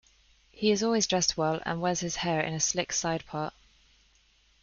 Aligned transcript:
He 0.49 0.71
is 0.71 0.81
always 0.81 1.05
dressed 1.05 1.37
well 1.37 1.61
and 1.63 1.79
wears 1.79 1.99
his 1.99 2.15
hair 2.15 2.41
in 2.41 2.55
a 2.55 2.59
slick 2.59 2.91
sidepart. 2.91 3.53